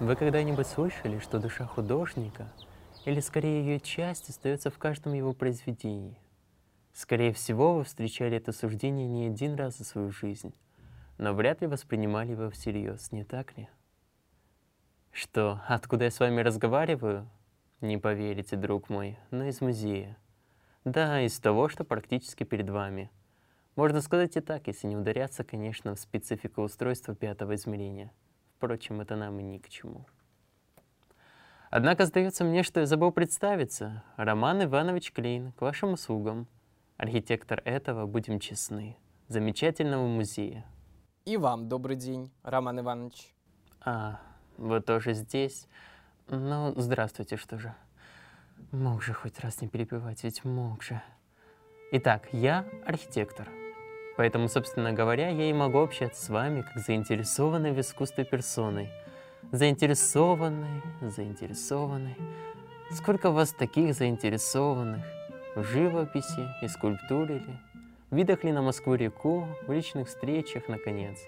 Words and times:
Вы 0.00 0.16
когда-нибудь 0.16 0.66
слышали, 0.66 1.18
что 1.18 1.38
душа 1.38 1.66
художника, 1.66 2.50
или 3.04 3.20
скорее 3.20 3.60
ее 3.60 3.80
часть, 3.80 4.30
остается 4.30 4.70
в 4.70 4.78
каждом 4.78 5.12
его 5.12 5.34
произведении? 5.34 6.16
Скорее 6.94 7.34
всего, 7.34 7.74
вы 7.74 7.84
встречали 7.84 8.38
это 8.38 8.52
суждение 8.52 9.06
не 9.06 9.26
один 9.26 9.56
раз 9.56 9.76
за 9.76 9.84
свою 9.84 10.10
жизнь, 10.10 10.54
но 11.18 11.34
вряд 11.34 11.60
ли 11.60 11.66
воспринимали 11.66 12.30
его 12.30 12.48
всерьез, 12.48 13.12
не 13.12 13.24
так 13.24 13.54
ли? 13.58 13.68
Что, 15.12 15.60
откуда 15.68 16.04
я 16.04 16.10
с 16.10 16.18
вами 16.18 16.40
разговариваю? 16.40 17.28
Не 17.82 17.98
поверите, 17.98 18.56
друг 18.56 18.88
мой, 18.88 19.18
но 19.30 19.44
из 19.44 19.60
музея. 19.60 20.16
Да, 20.86 21.20
из 21.20 21.38
того, 21.38 21.68
что 21.68 21.84
практически 21.84 22.44
перед 22.44 22.70
вами. 22.70 23.10
Можно 23.76 24.00
сказать 24.00 24.34
и 24.34 24.40
так, 24.40 24.66
если 24.66 24.86
не 24.86 24.96
ударяться, 24.96 25.44
конечно, 25.44 25.94
в 25.94 26.00
специфику 26.00 26.62
устройства 26.62 27.14
пятого 27.14 27.54
измерения. 27.54 28.10
Впрочем, 28.60 29.00
это 29.00 29.16
нам 29.16 29.40
и 29.40 29.42
ни 29.42 29.56
к 29.56 29.70
чему. 29.70 30.04
Однако 31.70 32.04
сдается 32.04 32.44
мне, 32.44 32.62
что 32.62 32.80
я 32.80 32.86
забыл 32.86 33.10
представиться. 33.10 34.04
Роман 34.18 34.62
Иванович 34.64 35.12
Клейн, 35.12 35.52
к 35.52 35.62
вашим 35.62 35.94
услугам. 35.94 36.46
Архитектор 36.98 37.62
этого, 37.64 38.04
будем 38.04 38.38
честны, 38.38 38.98
замечательного 39.28 40.06
музея. 40.06 40.66
И 41.24 41.38
вам 41.38 41.70
добрый 41.70 41.96
день, 41.96 42.30
Роман 42.42 42.80
Иванович. 42.80 43.32
А, 43.80 44.20
вы 44.58 44.82
тоже 44.82 45.14
здесь? 45.14 45.66
Ну, 46.28 46.74
здравствуйте, 46.76 47.38
что 47.38 47.58
же. 47.58 47.74
Мог 48.72 49.02
же 49.02 49.14
хоть 49.14 49.40
раз 49.40 49.62
не 49.62 49.68
перебивать, 49.68 50.22
ведь 50.22 50.44
мог 50.44 50.82
же. 50.82 51.00
Итак, 51.92 52.28
я 52.32 52.66
архитектор. 52.84 53.48
Поэтому, 54.20 54.48
собственно 54.48 54.92
говоря, 54.92 55.30
я 55.30 55.48
и 55.48 55.52
могу 55.54 55.78
общаться 55.78 56.22
с 56.22 56.28
вами 56.28 56.60
как 56.60 56.76
заинтересованной 56.76 57.72
в 57.72 57.80
искусстве 57.80 58.26
персоной. 58.26 58.90
Заинтересованной, 59.50 60.82
заинтересованной. 61.00 62.14
Сколько 62.90 63.30
вас 63.30 63.54
таких 63.54 63.94
заинтересованных? 63.94 65.02
В 65.54 65.64
живописи 65.64 66.46
и 66.60 66.68
скульптуре 66.68 67.36
ли? 67.38 67.56
Видах 68.10 68.44
ли 68.44 68.52
на 68.52 68.60
Москву-реку, 68.60 69.48
в 69.66 69.72
личных 69.72 70.08
встречах, 70.08 70.68
наконец? 70.68 71.18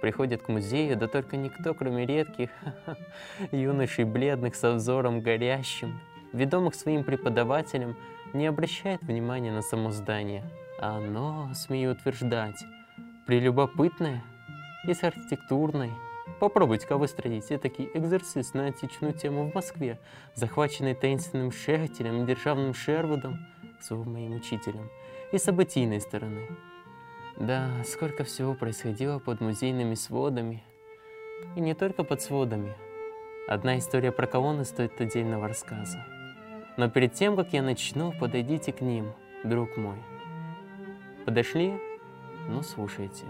Приходят 0.00 0.42
к 0.42 0.48
музею, 0.48 0.96
да 0.96 1.06
только 1.06 1.36
никто, 1.36 1.72
кроме 1.72 2.04
редких 2.04 2.50
юношей 3.52 4.06
бледных 4.06 4.56
со 4.56 4.72
взором 4.72 5.20
горящим, 5.20 6.00
ведомых 6.32 6.74
своим 6.74 7.04
преподавателем, 7.04 7.96
не 8.32 8.48
обращает 8.48 9.04
внимания 9.04 9.52
на 9.52 9.62
само 9.62 9.92
здание– 9.92 10.42
оно, 10.78 11.50
смею 11.54 11.92
утверждать, 11.92 12.64
прелюбопытное 13.26 14.24
и 14.86 14.94
с 14.94 15.02
архитектурной. 15.02 15.92
Попробуйте-ка 16.40 16.96
выстроить 16.96 17.50
этакий 17.50 17.90
экзерсис 17.94 18.54
на 18.54 18.66
античную 18.66 19.12
тему 19.12 19.50
в 19.50 19.54
Москве, 19.54 20.00
захваченный 20.34 20.94
таинственным 20.94 21.52
Шехтелем 21.52 22.22
и 22.22 22.26
державным 22.26 22.74
Шервудом, 22.74 23.46
к 23.78 23.82
слову, 23.82 24.08
моим 24.10 24.34
учителем, 24.34 24.90
и 25.32 25.38
событийной 25.38 26.00
стороны. 26.00 26.48
Да, 27.36 27.70
сколько 27.84 28.24
всего 28.24 28.54
происходило 28.54 29.18
под 29.18 29.40
музейными 29.40 29.94
сводами. 29.94 30.62
И 31.56 31.60
не 31.60 31.74
только 31.74 32.04
под 32.04 32.22
сводами. 32.22 32.74
Одна 33.48 33.78
история 33.78 34.12
про 34.12 34.26
колонны 34.26 34.64
стоит 34.64 35.00
отдельного 35.00 35.48
рассказа. 35.48 36.04
Но 36.76 36.88
перед 36.88 37.12
тем, 37.14 37.36
как 37.36 37.52
я 37.52 37.62
начну, 37.62 38.12
подойдите 38.18 38.72
к 38.72 38.80
ним, 38.80 39.12
друг 39.44 39.76
мой– 39.76 39.98
Подошли? 41.24 41.72
Ну, 42.48 42.62
слушайте. 42.62 43.24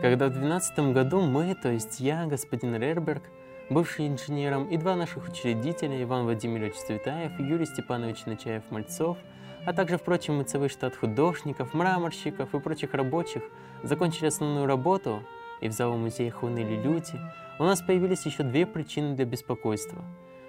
Когда 0.00 0.28
в 0.28 0.30
12 0.30 0.78
году 0.92 1.20
мы, 1.20 1.56
то 1.56 1.68
есть 1.68 1.98
я, 1.98 2.26
господин 2.26 2.76
Рерберг, 2.76 3.24
бывший 3.70 4.06
инженером, 4.06 4.68
и 4.68 4.76
два 4.76 4.94
наших 4.94 5.28
учредителя, 5.28 6.00
Иван 6.00 6.24
Владимирович 6.24 6.74
Цветаев 6.76 7.38
и 7.40 7.42
Юрий 7.42 7.66
Степанович 7.66 8.24
Начаев-Мальцов, 8.26 9.18
а 9.66 9.72
также, 9.72 9.98
впрочем, 9.98 10.40
и 10.40 10.44
целый 10.44 10.68
штат 10.68 10.94
художников, 10.94 11.74
мраморщиков 11.74 12.54
и 12.54 12.60
прочих 12.60 12.94
рабочих, 12.94 13.42
закончили 13.82 14.26
основную 14.26 14.66
работу, 14.66 15.24
и 15.60 15.68
в 15.68 15.72
залу 15.72 15.96
музея 15.96 16.30
хлынули 16.30 16.80
люди, 16.80 17.18
у 17.58 17.64
нас 17.64 17.82
появились 17.82 18.24
еще 18.24 18.44
две 18.44 18.64
причины 18.64 19.16
для 19.16 19.24
беспокойства. 19.24 20.04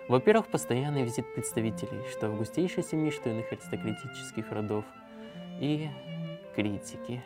Во-первых, 0.07 0.47
постоянный 0.47 1.03
визит 1.03 1.34
представителей, 1.34 2.03
что 2.12 2.28
августейшей 2.28 2.84
семьи, 2.84 3.09
что 3.09 3.30
иных 3.30 3.51
аристократических 3.51 4.51
родов– 4.51 4.85
и 5.62 5.90
критики. 6.56 7.24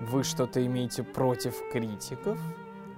Вы 0.00 0.24
что-то 0.24 0.64
имеете 0.66 1.04
против 1.04 1.54
критиков? 1.70 2.40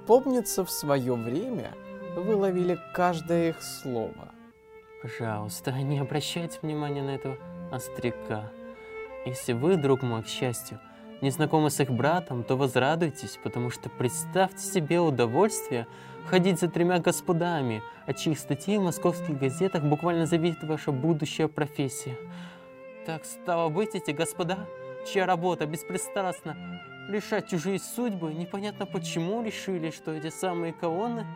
Помнится, 0.07 0.65
в 0.65 0.71
свое 0.71 1.15
время 1.15 1.73
вы 2.17 2.37
ловили 2.37 2.79
каждое 2.95 3.51
их 3.51 3.63
слово. 3.63 4.33
Пожалуйста, 5.03 5.73
не 5.83 5.99
обращайте 5.99 6.59
внимания 6.63 7.03
на 7.03 7.11
этого 7.11 7.37
остряка. 7.71 8.51
Если 9.27 9.53
вы, 9.53 9.77
друг 9.77 10.03
мой, 10.03 10.23
к 10.23 10.29
счастью, 10.29 10.81
не 11.21 11.31
знакомы 11.31 11.71
с 11.71 11.81
их 11.81 11.91
братом, 11.91 12.45
то 12.45 12.57
возрадуйтесь, 12.57 13.39
потому 13.43 13.71
что 13.71 13.89
представьте 13.89 14.61
себе 14.61 15.01
удовольствие 15.01 15.87
ходить 16.27 16.61
за 16.61 16.69
тремя 16.69 17.01
господами, 17.01 17.83
от 18.07 18.19
чьих 18.19 18.39
статей 18.39 18.79
в 18.79 18.83
московских 18.83 19.39
газетах 19.39 19.83
буквально 19.83 20.27
зависит 20.27 20.63
ваша 20.63 20.93
будущая 20.93 21.49
профессия. 21.49 22.17
Так 23.07 23.25
стало 23.27 23.69
быть, 23.69 23.95
эти 23.95 24.13
господа, 24.13 24.67
чья 25.07 25.27
работа 25.27 25.67
беспристрастно 25.67 26.81
решать 27.11 27.49
чужие 27.49 27.79
судьбы, 27.79 28.33
непонятно 28.33 28.87
почему 28.87 29.43
решили, 29.43 29.91
что 29.91 30.13
эти 30.13 30.31
самые 30.31 30.73
колонны 30.73 31.27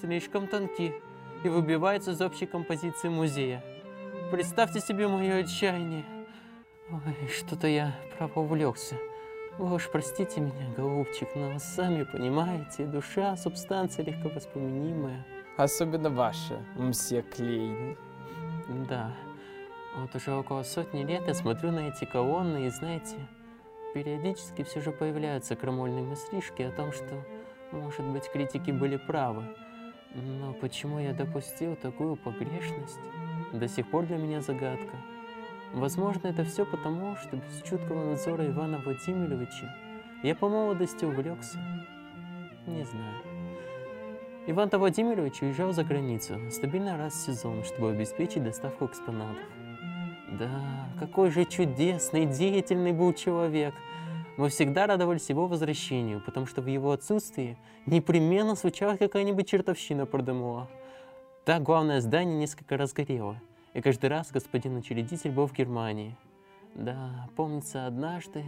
слишком 0.00 0.46
тонки 0.46 0.94
и 1.42 1.48
выбиваются 1.48 2.12
из 2.12 2.20
общей 2.20 2.46
композиции 2.46 3.08
музея. 3.08 3.64
Представьте 4.30 4.80
себе 4.80 5.08
мое 5.08 5.38
отчаяние. 5.38 6.04
Ой, 6.90 7.28
что-то 7.28 7.66
я 7.66 7.96
право 8.16 8.40
увлекся. 8.40 8.96
Вы 9.58 9.74
уж 9.74 9.90
простите 9.90 10.40
меня, 10.40 10.72
голубчик, 10.76 11.28
но 11.34 11.58
сами 11.58 12.04
понимаете, 12.04 12.84
душа– 12.84 13.36
субстанция 13.38 14.04
легковоспоминимая. 14.04 15.26
Особенно 15.56 16.10
ваша, 16.10 16.60
мсье 16.76 17.22
Клейн. 17.22 17.96
Да. 18.88 19.12
Вот 19.96 20.14
уже 20.14 20.32
около 20.34 20.62
сотни 20.62 21.04
лет 21.04 21.26
я 21.26 21.32
смотрю 21.32 21.72
на 21.72 21.88
эти 21.88 22.04
колонны 22.04 22.66
и, 22.66 22.70
знаете, 22.70 23.16
периодически 23.94 24.62
все 24.62 24.82
же 24.82 24.92
появляются 24.92 25.56
крамольные 25.56 26.04
мыслишки 26.04 26.62
о 26.62 26.70
том, 26.70 26.92
что, 26.92 27.24
может 27.72 28.04
быть, 28.04 28.30
критики 28.30 28.70
были 28.70 28.98
правы. 28.98 29.44
Но 30.14 30.52
почему 30.52 30.98
я 30.98 31.14
допустил 31.14 31.76
такую 31.76 32.16
погрешность, 32.16 33.00
до 33.54 33.68
сих 33.68 33.90
пор 33.90 34.04
для 34.04 34.18
меня 34.18 34.42
загадка. 34.42 34.96
Возможно, 35.72 36.28
это 36.28 36.44
все 36.44 36.66
потому, 36.66 37.16
что 37.16 37.36
без 37.36 37.62
чуткого 37.62 38.10
надзора 38.10 38.46
Ивана 38.46 38.78
Владимировича 38.78 39.74
я 40.22 40.34
по 40.34 40.48
молодости 40.48 41.06
увлекся. 41.06 41.58
Не 42.66 42.84
знаю. 42.84 43.14
Иван-то 44.46 44.78
Владимирович 44.78 45.42
уезжал 45.42 45.72
за 45.72 45.84
границу 45.84 46.38
стабильно 46.50 46.96
раз 46.96 47.14
в 47.14 47.26
сезон, 47.26 47.64
чтобы 47.64 47.90
обеспечить 47.90 48.44
доставку 48.44 48.86
экспонатов. 48.86 49.44
Да, 50.38 50.88
какой 50.98 51.30
же 51.30 51.44
чудесный, 51.44 52.26
деятельный 52.26 52.92
был 52.92 53.12
человек. 53.14 53.74
Мы 54.36 54.50
всегда 54.50 54.86
радовались 54.86 55.30
его 55.30 55.46
возвращению, 55.46 56.20
потому 56.20 56.46
что 56.46 56.60
в 56.60 56.66
его 56.66 56.92
отсутствии 56.92 57.56
непременно 57.86 58.54
случалась 58.54 58.98
какая-нибудь 58.98 59.48
чертовщина 59.48 60.04
про 60.04 60.20
ДМО. 60.20 60.68
Так 61.46 61.62
главное 61.62 62.00
здание 62.00 62.36
несколько 62.36 62.76
раз 62.76 62.92
горело, 62.92 63.40
и 63.72 63.80
каждый 63.80 64.10
раз 64.10 64.30
господин 64.30 64.76
учредитель 64.76 65.30
был 65.30 65.46
в 65.46 65.54
Германии. 65.54 66.14
Да, 66.74 67.30
помнится 67.34 67.86
однажды, 67.86 68.44